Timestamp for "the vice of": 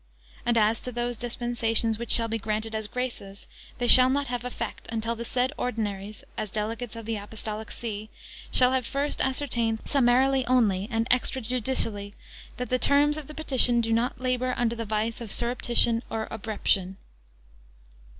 14.75-15.29